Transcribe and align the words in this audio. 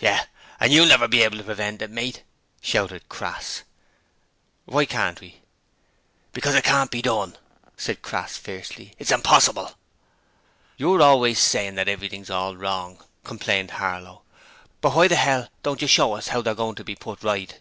'Yes, 0.00 0.26
and 0.58 0.72
you'll 0.72 0.88
never 0.88 1.06
be 1.06 1.22
able 1.22 1.36
to 1.38 1.44
prevent 1.44 1.80
it, 1.80 1.88
mate!' 1.88 2.24
shouted 2.60 3.08
Crass. 3.08 3.62
'Why 4.64 4.84
can't 4.84 5.20
we?' 5.20 5.40
'Because 6.32 6.56
it 6.56 6.64
can't 6.64 6.90
be 6.90 7.00
done!' 7.00 7.38
cried 7.76 8.02
Crass 8.02 8.36
fiercely. 8.36 8.94
'It's 8.98 9.12
impossible!' 9.12 9.78
'You're 10.76 11.00
always 11.00 11.38
sayin' 11.38 11.76
that 11.76 11.86
everything's 11.86 12.28
all 12.28 12.56
wrong,' 12.56 13.04
complained 13.22 13.70
Harlow, 13.70 14.22
'but 14.80 14.96
why 14.96 15.06
the 15.06 15.16
'ell 15.16 15.48
don't 15.62 15.80
you 15.80 15.86
tell 15.86 16.12
us 16.14 16.30
'ow 16.32 16.42
they're 16.42 16.56
goin' 16.56 16.74
to 16.74 16.82
be 16.82 16.96
put 16.96 17.22
right?' 17.22 17.60